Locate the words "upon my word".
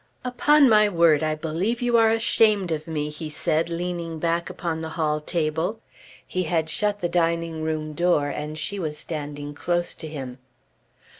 0.25-1.21